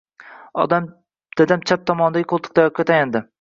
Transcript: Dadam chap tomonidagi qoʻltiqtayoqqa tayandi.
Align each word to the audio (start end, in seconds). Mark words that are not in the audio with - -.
Dadam 0.71 0.87
chap 1.73 1.85
tomonidagi 1.93 2.29
qoʻltiqtayoqqa 2.33 2.87
tayandi. 2.93 3.25